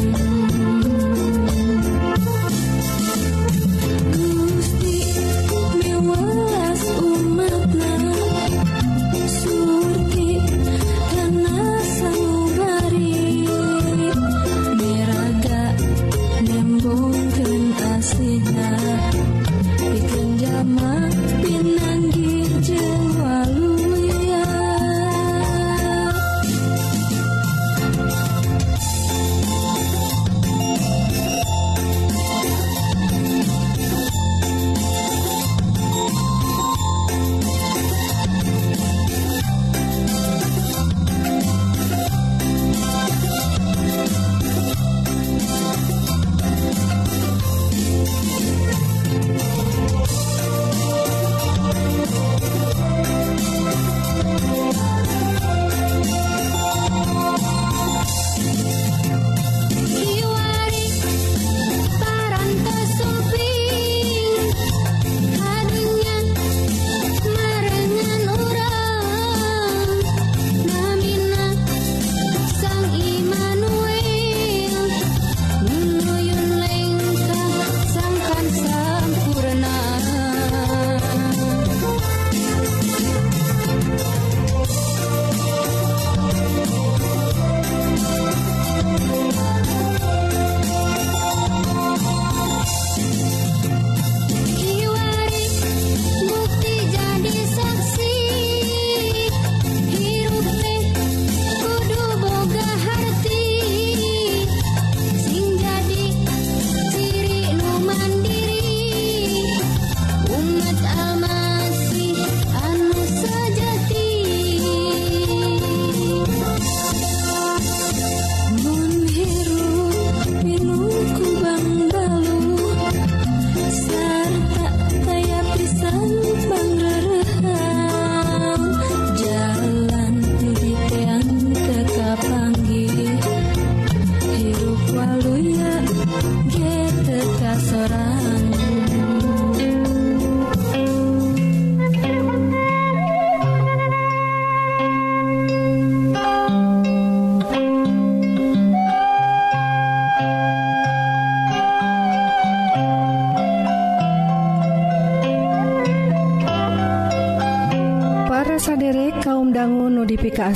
[0.00, 0.63] sun.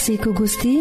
[0.09, 0.81] kasih ku Gusti.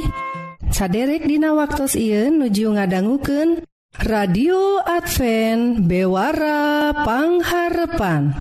[0.72, 3.60] Saderek dina waktu Ieu nuju ngadangguken
[4.08, 8.40] radio Advent bewarapangharepan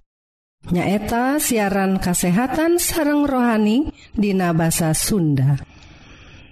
[0.71, 5.59] nyaeta siaran kasehatan sareng rohani Dina bahasa Sunda.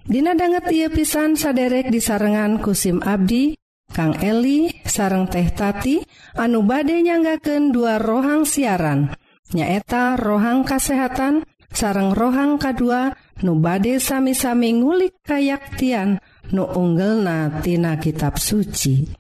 [0.03, 3.55] Dina banget ia pisan saderek di sarengan kusim Abdi
[3.95, 6.03] Kang Eli sareng teh tati
[6.35, 9.15] anu bade nyanggaken dua rohang siaran.
[9.55, 16.23] Nyaeta rohang kasehatan sareng rohang K2 nu bade sami-sami ngulik kayaktian
[16.55, 19.11] nu unggelnatina kitab suci.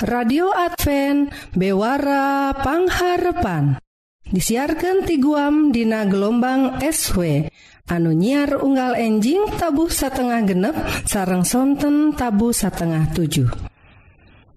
[0.00, 3.76] Radio Advent bewarapangharpan
[4.26, 7.44] disiarkan ti guam dina gelombang SW
[7.90, 13.69] anu nyiar unggal enjing tabuh satengah genep sarang sonten tabu satengah 7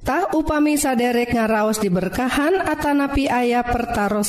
[0.04, 4.28] Tah upami saderek ngaraos diberkahan Atanapi ayah pertaran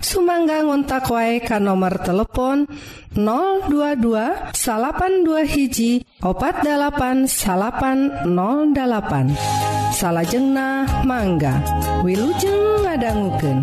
[0.00, 2.64] Sumangga ngontak wae ka nomor telepon
[3.12, 11.60] 022 salapan dua hiji opat dalapan salapan 08 salahjengna mangga
[12.00, 13.58] Wilujeng ngadangguken.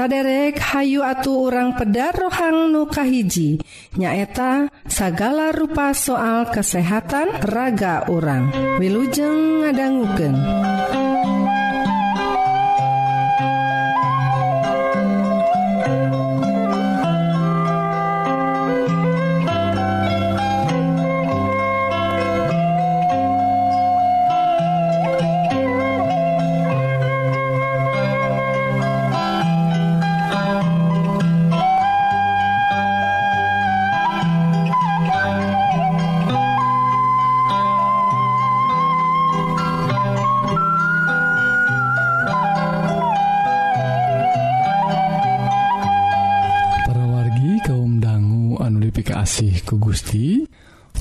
[0.00, 3.60] saderek Hayu atu orang pedar rohang nukahiji
[4.00, 8.48] nyaeta sagala rupa soal kesehatan raga orang
[8.80, 10.32] wilujeng ngadangguken
[50.10, 50.42] Gusti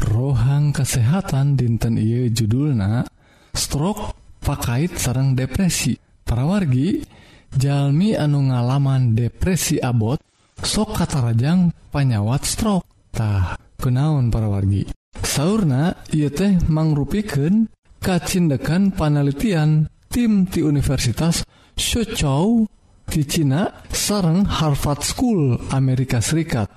[0.06, 3.10] rohang kesehatan dinten I judulna
[3.58, 5.98] stroke pakaiit sarang depresi.
[6.22, 7.02] Parawargi
[7.50, 10.22] Jalmi anu ngalaman depresi abot
[10.62, 14.86] sok katarajang panyawat stroktah para wargi.
[15.26, 17.66] Sauna ia teh mangrupiken
[17.98, 21.42] kacindekan panelitian tim di Universitas
[21.74, 22.70] Suzhou
[23.10, 26.70] di Cina sareng Harvard School Amerika Serikat.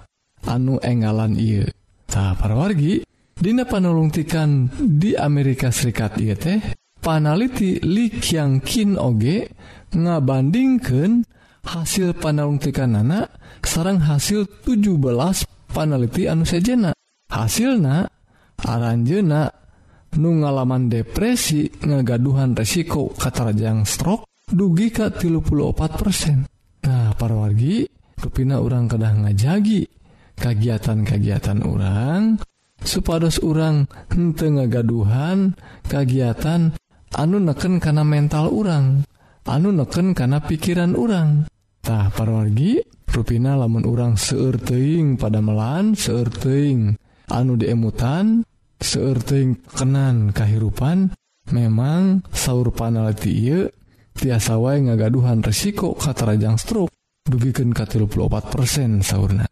[0.49, 1.69] Anu enggalan ia
[2.13, 3.01] para parwargi
[3.33, 6.61] Dina panelungtikan di Amerika Serikat Iye teh
[7.01, 9.51] panaliti Likyangkin oge
[9.97, 11.25] ngabandingkan
[11.65, 13.33] hasil panelungtikan anak
[13.65, 16.95] sarang hasil 17 panaliti anu sejena.
[17.33, 18.07] Hasilna
[18.63, 19.51] aranjena
[20.21, 27.89] nu ngalaman depresi ngagaduhan resiko katarajang stroke dugi ka 34% nah parwargi
[28.21, 30.02] kepina orang kedah ngajagi
[30.39, 32.39] kagiatan-kagiatan orang
[32.83, 35.55] supados orang hente ngagaduhan
[35.87, 36.75] kagiatan
[37.15, 39.07] anu neken karena mental orang
[39.47, 46.97] anu neken karena pikiran orangtah parwargi ruina lamun orang seerting pada melan seerting
[47.31, 48.43] anu diemutan
[48.83, 51.15] seerting kenan kahirupan
[51.53, 53.53] memang sauur panalti
[54.17, 56.93] tiasa wae ngagaduhan resiko katarajang stroke.
[57.23, 59.47] Dugiken 34% sauna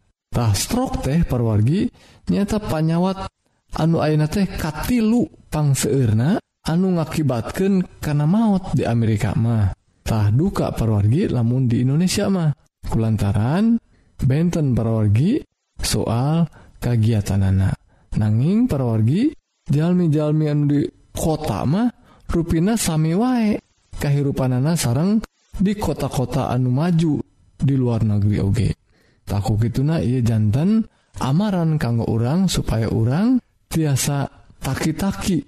[0.55, 1.87] stroke teh parwargi
[2.31, 3.27] nyata panyawat.
[3.71, 6.35] Anu aina teh katilu pangseurna
[6.67, 9.71] anu ngakibatkan karena maut di Amerika mah.
[10.03, 12.51] Tah duka parwargi lamun di Indonesia mah.
[12.83, 13.79] Kulantaran
[14.19, 15.39] benten parwargi
[15.79, 16.43] soal
[16.81, 17.75] kagiatan anak
[18.19, 19.31] nanging parwargi
[19.71, 20.81] jalmi-jalmi anu di
[21.15, 21.87] kota mah
[22.27, 23.55] ruina sami wae.
[24.01, 25.21] Kehidupan anak sarang
[25.55, 27.21] di kota-kota anu maju
[27.53, 28.49] di luar negeri oge.
[28.49, 28.80] okay.
[29.25, 30.85] takku gituna ia jantan
[31.19, 34.27] amaran kanggo orang supaya orang tiasa
[34.61, 35.43] taki-taki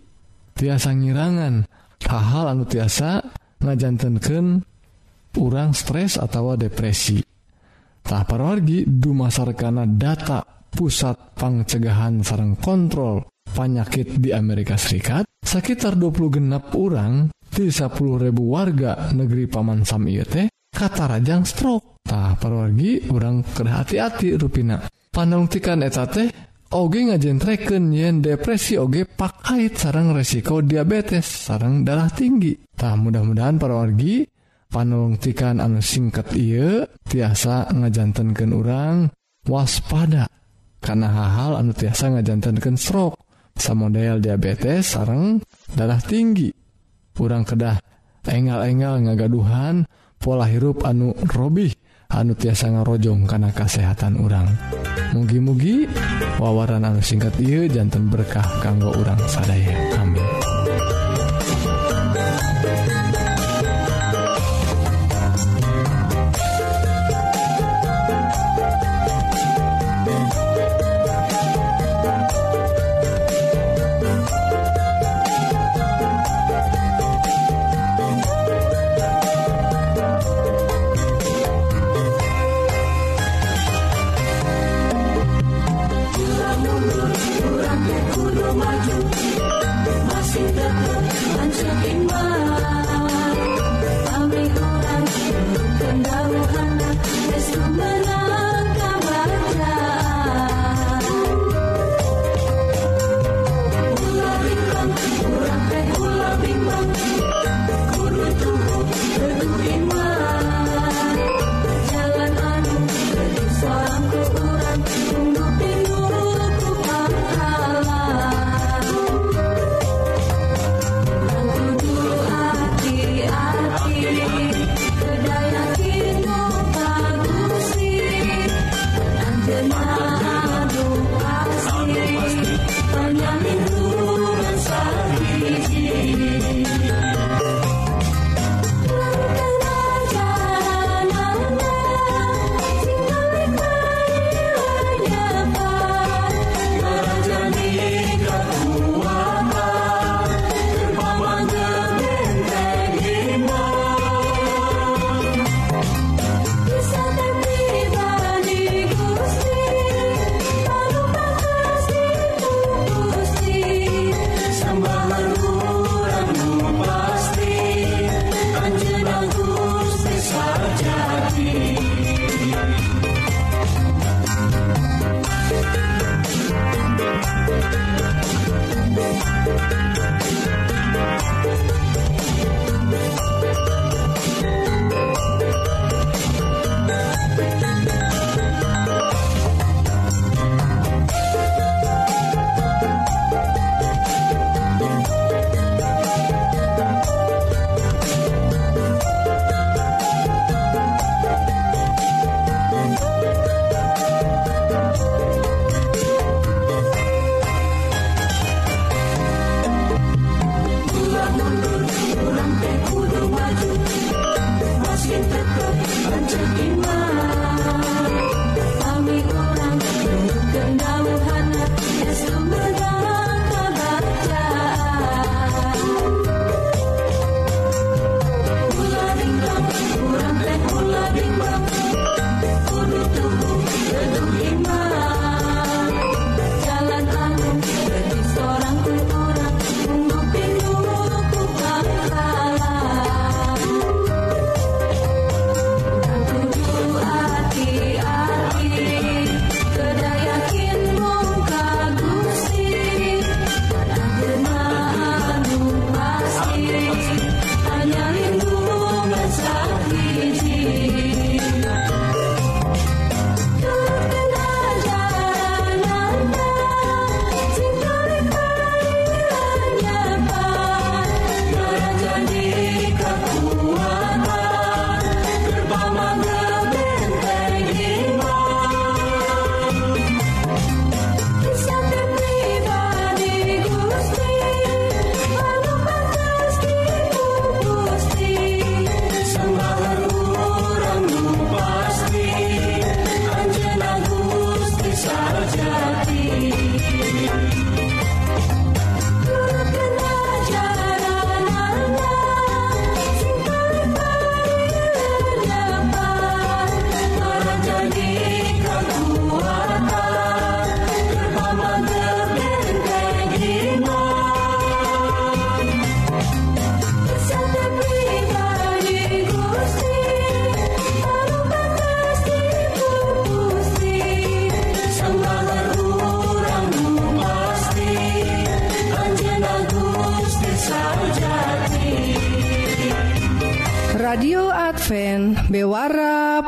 [0.56, 1.65] tiasa ngirangan.
[2.03, 3.24] Hal-hal anu tiasa
[3.63, 4.60] ngajantankan
[5.39, 7.24] orang stres atau depresi.
[8.03, 16.75] Tak parwargi dumasarkana data pusat pangcegahan sarang kontrol penyakit di Amerika Serikat sekitar 20 genap
[16.75, 17.94] orang 30.000
[18.42, 20.50] warga negeri Paman Sam teh
[20.84, 24.84] katarajang stroktah perwargi orang ke hati-hati ruina
[25.16, 26.28] panungtikan eta teh
[26.74, 34.25] Oge ngajentreken yen depresi oge pakaiit sarang resiko diabetes sarang darah tinggitah mudah-mudahan perwargi
[34.74, 39.13] panungtikan anu singkat ia tiasa ngajantankan orang
[39.46, 40.25] waspada
[40.82, 43.22] karena hal-hal anu tiasa ngajantankan stroke.
[43.54, 45.46] Sama model diabetes sarang
[45.78, 46.50] darah tinggi.
[47.13, 47.78] Kurang kedah
[48.25, 51.75] engal-engal ngagaduhan dan pola hirup anu Robih
[52.08, 54.48] anu tiasa ngarojong karena kesehatan urang.
[55.12, 55.86] Mugi-mugi
[56.39, 59.75] wawaran anu singkat Iu jantan berkah kanggo urang sadaya.
[60.00, 60.12] Amin.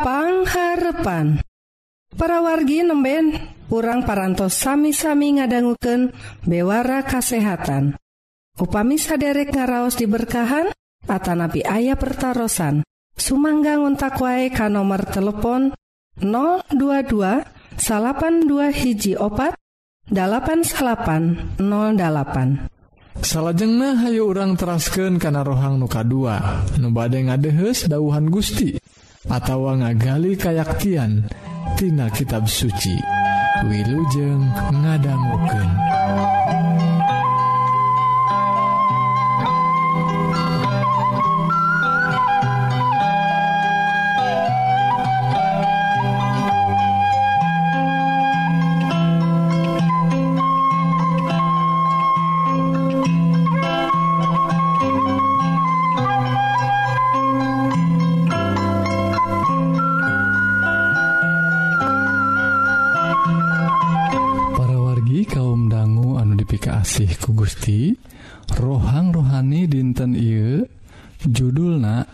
[0.06, 1.42] pangharepan
[2.14, 3.34] para wargi nemben
[3.74, 6.14] urang parantos sami-sami ngadangguken
[6.46, 7.98] bewara kasehatan.
[8.56, 10.70] Upami saderek ngaraos diberkahan
[11.06, 15.76] Atanabi ayah pertaran Sumangga ngontak wae ka nomor telepon
[16.20, 16.72] 022
[18.48, 19.60] dua hiji opat
[20.08, 21.60] 8808
[23.24, 28.80] salahjengnah Hayu urang terasken kana rohang nuka 2 nubade ngadehes dauhan Gusti.
[29.30, 31.26] atawa ngagali kayaktian
[31.76, 32.96] tina kitab suci.
[33.66, 34.52] Wilujeng
[34.84, 35.70] ngadangguken
[67.66, 67.98] Gusti
[68.62, 70.70] rohang rohani dinten Ieu
[71.26, 72.06] judulna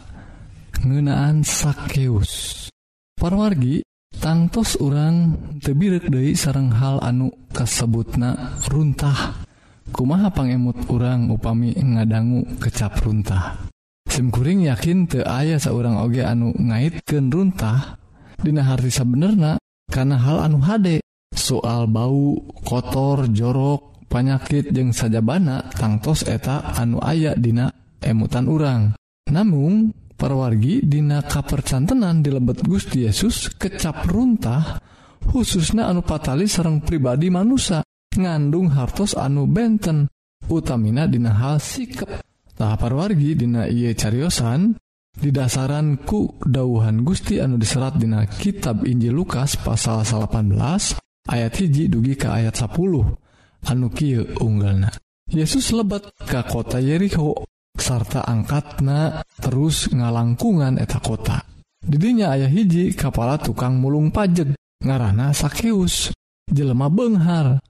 [0.79, 2.71] ngenaan sakeus.
[3.19, 3.83] Parwargi
[4.15, 9.43] tangtos orang tebirek De sarang hal anu kasebutna runtah.
[9.91, 13.59] Kumaha pangemut orang upami ngadanggu kecap runtah?
[14.07, 17.99] Simkuring yakin te ayah seorang oge anu ngaitken runtah
[18.39, 19.59] Dina hartisa benerna
[19.91, 21.03] karena hal anu hade.
[21.35, 27.71] Soal bau kotor jorok panyakit jeung sajabana tangtos eta anu aya dina
[28.03, 28.91] emutan urang.
[29.31, 34.83] Namun perwargi dina kapercantenan di lebet Gusti Yesus kecap runtah
[35.31, 40.11] khususnya anu patali sarang pribadi manusia ngandung hartos anu benten
[40.51, 42.21] utamina dina hal sikap
[42.53, 44.77] tahap parwargi dina iye cariosan
[45.15, 52.13] didasaran ku dauhan Gusti anu diserat dina kitab Injil Lukas pasal 18 ayat hiji dugi
[52.13, 53.20] ke ayat 10
[53.69, 54.89] anu kieu unggalna
[55.31, 57.47] Yesus lebat ka kota Yeriko
[57.79, 61.39] sarta angkatna terus ngalangkungan eta kota.
[61.79, 66.11] Didinya ayah hiji kepala tukang mulung pajeg ngarana sakeus
[66.51, 67.63] jelema Benghar.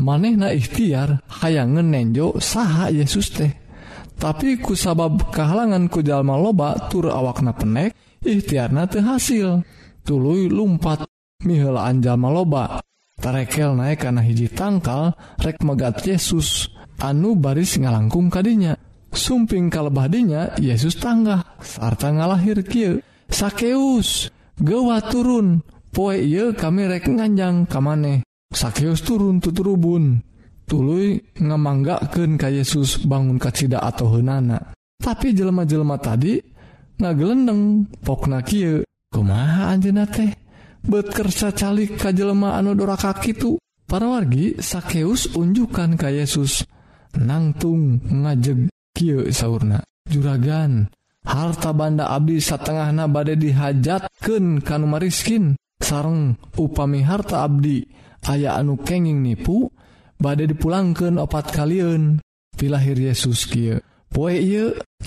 [0.00, 3.52] Manehna ikhtiar hayangan nenjo saha Yesus teh.
[4.16, 7.92] Tapi kusabab kehalangan kujallma loba tur awakna penek
[8.24, 9.60] ikhtiarna teu hasil.
[10.00, 11.04] Tuluy lumpat
[11.44, 12.80] mihelaan jalma loba.
[13.18, 16.70] tarekel naik karena hiji tangkal rek megat Yesus.
[17.02, 18.78] Anu baris ngalangkung kadinya.
[19.12, 25.60] Sumping kalebadinya Yesus tangga sarta ngalahir Ky sakeus gewa turun.
[25.92, 28.24] Poe ye kami rek nganjang kamane.
[28.48, 30.22] Sakeus turun tuturubun.
[30.64, 34.72] Tulu ngemanggaken ka Yesus bangun kacita atau henana
[35.02, 36.38] tapi jelema-jelema tadi
[37.02, 40.30] ngagelendeng pokna Ky kumaha anjena teh?
[40.82, 46.66] bekerja calik kajjelma anu doraka itu para wargi sakeus unjukan ka Yesus.
[47.12, 50.88] Nangtung ngajeg Ky sauna juragan
[51.24, 57.84] harta banda Abdi satengahna badai dihajatken kanumariskin sareng upami harta Abdi
[58.28, 59.68] aya anu kenging nipu
[60.16, 62.24] badai dipulangkan opat kalian
[62.56, 63.76] pilahir Yesus Ky
[64.12, 64.40] poie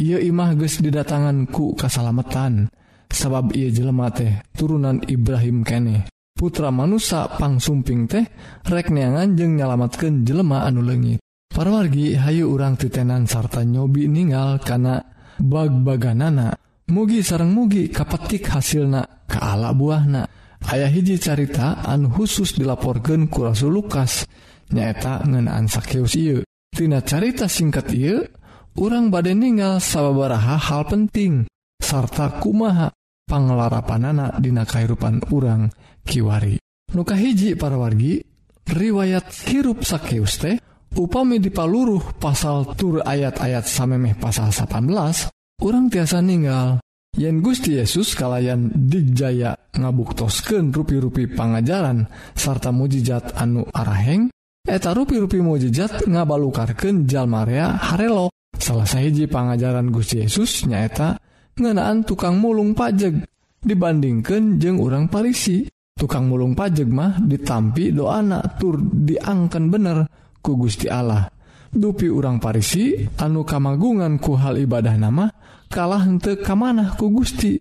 [0.02, 2.74] ia imah ge didatanganku kasalametan.
[3.12, 6.10] sabab ia jelema teh turunan Ibrahim kene.
[6.36, 8.26] Putra manusia pangsumping teh
[8.68, 11.24] rekneangan jeng nyalamatkan jelema anu lengit
[11.56, 15.00] para wargi Hayu urang titenan sarta nyobi ningal karena
[15.40, 16.52] bag-baganana.
[16.92, 20.28] Mugi sarang mugi kapetik hasilna keala buahna.
[20.70, 24.28] Ayah hiji carita anu khusus dilaporkan ku Rasul Lukas
[24.70, 26.44] nyaeta ngenaan sakeus ieu.
[26.76, 28.28] Tina carita singkat ieu
[28.76, 31.48] orang badai ningal sababaraha hal penting.
[31.86, 32.90] sarta kumaha
[33.30, 35.70] pangelarapanana dina kairupan urang
[36.02, 36.58] kiwari.
[36.98, 38.26] Nuka hiji para wargi
[38.66, 40.58] riwayat hirup sakeus teh
[40.98, 46.82] upami dipaluruh pasal tur ayat-ayat samemeh pasal 18 orang tiasa ninggal.
[47.16, 54.28] Yen Gusti Yesus kalayan dijaya ngabuktosken rupi-rupi pangajaran sarta mujizat anu araheng
[54.68, 61.16] eta rupi-rupi mujizat ngabalukarken Jalmarea Harelo salah sahiji pangajaran Gusti Yesus nyaeta
[61.56, 63.24] ngenaan tukang mulung pajeg.
[63.66, 65.66] Dibandingkan jeng orang Parisi.
[65.96, 69.98] Tukang mulung pajeg mah ditampi doana tur diangkan bener
[70.44, 71.24] ku Gusti Allah.
[71.72, 75.32] Dupi urang Parisi anu kamagungan ku hal ibadah nama
[75.72, 77.56] kalah hente kamanah ku Gusti.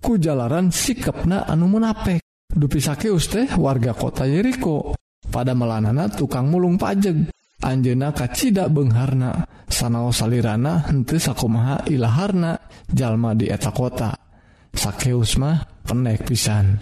[0.00, 4.94] Ku jalaran sikapna anu munapek dupi sakeus teh warga kota Yeriko.
[5.30, 7.30] Pada melanana tukang mulung pajeg.
[7.60, 12.56] Anjena kacita Bengharna sanao salirana hente sakumaha ilaharna
[12.88, 14.16] jalma di eta kota.
[14.72, 16.80] Sakeusmah penek pisan.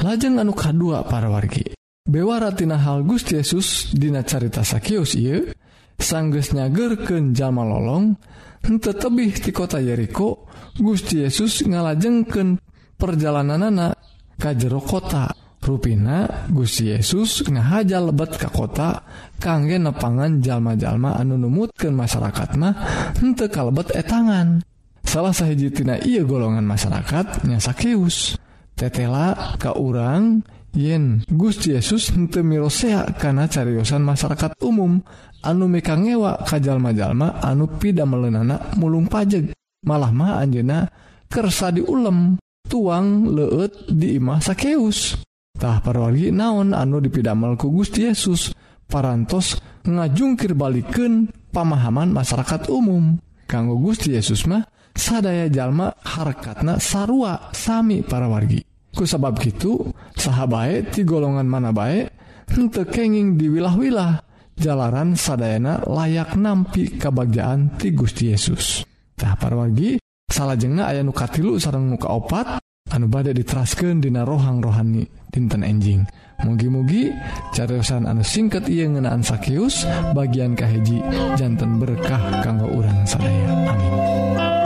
[0.00, 1.76] Lajeng anu kadua para wargi.
[2.08, 5.52] Bewaratina hal Gusti Yesus dina carita sakeus ieu
[6.00, 8.16] sanggeus nyagerkeun jalma lolong
[8.64, 10.48] hente tebih ti kota Yeriko
[10.80, 12.60] Gusti Yesus ngalajengken
[12.96, 13.92] perjalanan anak
[14.40, 15.43] kajero kota.
[15.64, 19.00] Ruina Gusti Yesus ngahaja lebet ke kota
[19.40, 22.74] kangge nepangan jalma-jalma anu numutkan masyarakat mah
[23.16, 24.60] henteu kalebet etangan.
[25.00, 28.36] Salah sahijitina ia golongan masyarakat nyasakeus
[28.76, 30.44] tetela ka urang
[30.76, 35.00] yen Gusti Yesus henteu mirosea karena cariyosan masyarakat umum
[35.40, 39.56] anu meka ngewa kajallma-jalma anu pida melenanak mulung pajeg.
[39.84, 40.88] Malah mah anjena
[41.28, 42.36] kersa diulem
[42.68, 45.16] tuang leut di imah sakeus.
[45.64, 46.76] tah parwargi naon?
[46.76, 48.52] Anu dipidamel ku Gusti Yesus.
[48.84, 49.56] Parantos
[49.88, 53.16] ngajungkir balikken pamahaman masyarakat umum.
[53.48, 54.60] Kanggo Gusti Yesus mah
[54.92, 58.60] sadaya jalma harkatna sarua sami para wargi
[58.94, 62.14] ku sabab gitu sahabat ti golongan mana baik
[62.46, 64.22] henteu kenging di wilah-wilah
[64.54, 68.86] jalaran sadayana layak nampi kebagjaan ti Gusti Yesus.
[69.18, 69.98] Tah para wargi
[70.30, 72.62] salah jengah aya nu katilu sareng muka opat
[72.94, 76.06] anu badai diteraskan dina rohang rohani dinten enjing
[76.46, 77.10] mugi-mugi
[77.50, 79.82] cariusan anu singkat ia ngenaan sakius
[80.14, 81.02] bagian kahiji
[81.34, 83.50] jantan berkah kanggo urang sadaya.
[83.66, 84.63] Amin.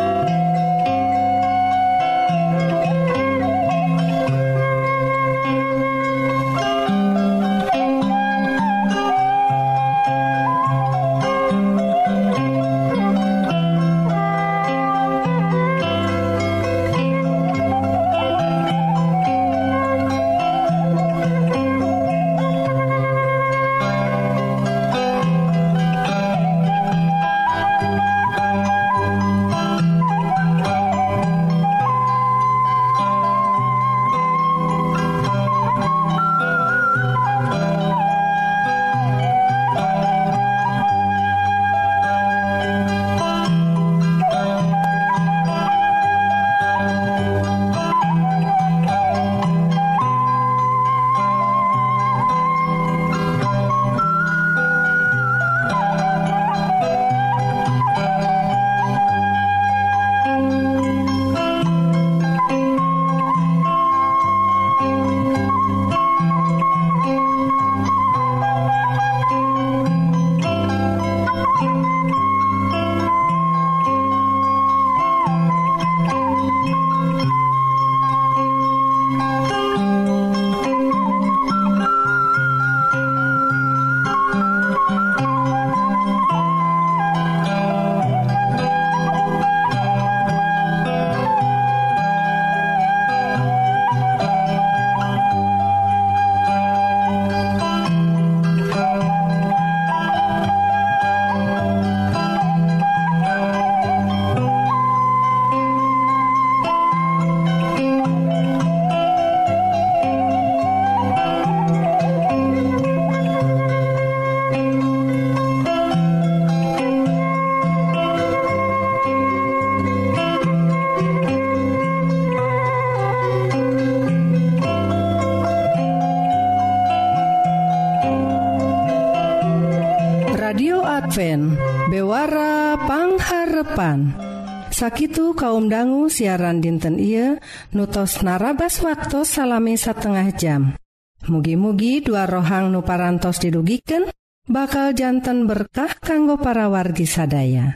[134.78, 137.42] Sakitu kaum dangu siaran dinten Ieu
[137.74, 140.78] nutos narabas waktu salami setengah jam.
[141.26, 144.06] Mugi-mugi dua rohang nuparantos didugiken
[144.46, 147.74] bakal jantan berkah kanggo para wargi sadaya.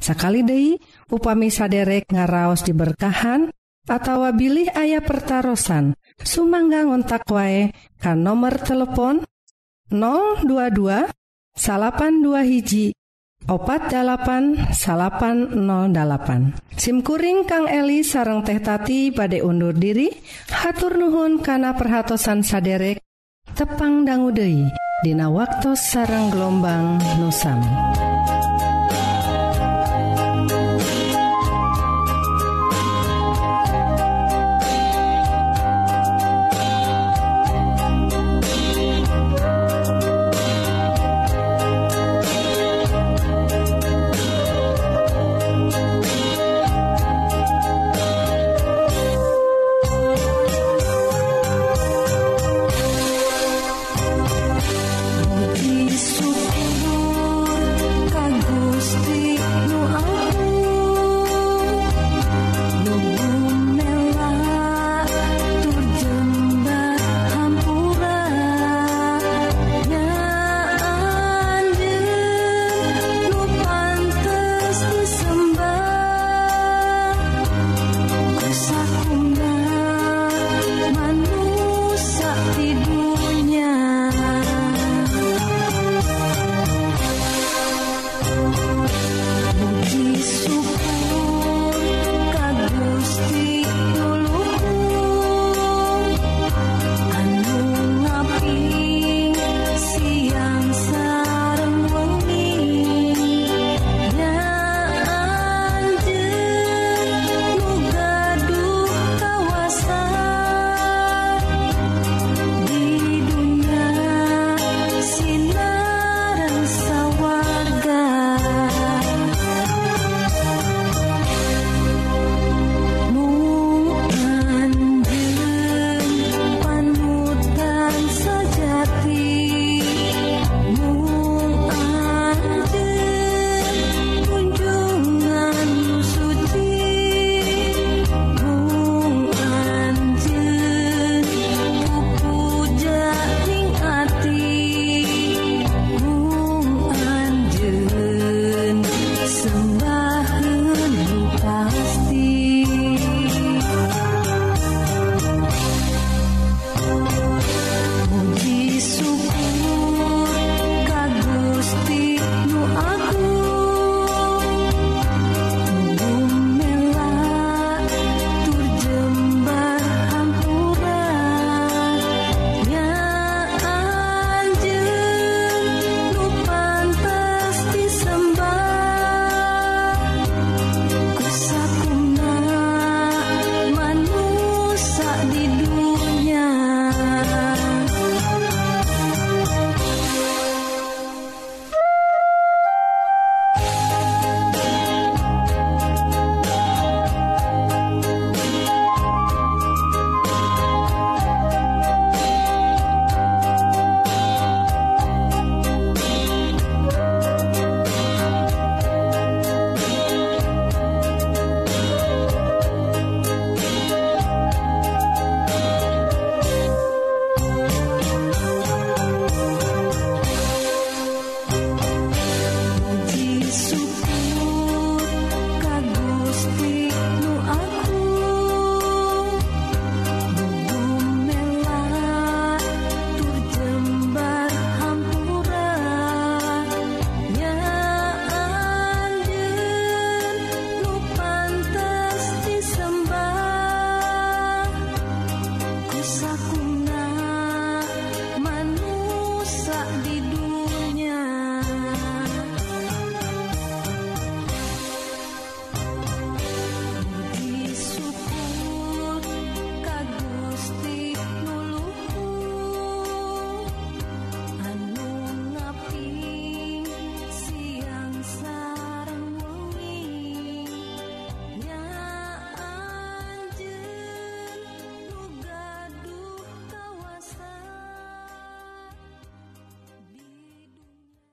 [0.00, 0.80] Sakali Dei
[1.12, 3.52] upami saderek ngaraos diberkahan
[3.84, 5.92] atawa bilih ayah pertaran
[6.24, 7.68] Sumangga ngontak wae
[8.00, 9.28] kan nomor telepon
[9.92, 11.04] 022
[11.52, 12.96] salapan dua hiji
[13.50, 14.70] 08
[16.78, 20.06] SIMkuring Kang Eli sareng tehtati badai undur diri
[20.54, 23.02] hatur Nuhun kana perhatsan saderek
[23.58, 24.70] tepang danggudehi
[25.02, 28.09] Dina waktu sarang gelombang nusami.